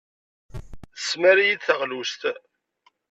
[0.95, 2.21] Tesmar-iyi-d taɣlust.